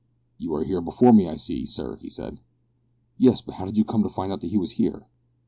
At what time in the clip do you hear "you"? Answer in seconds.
0.39-0.55, 3.77-3.85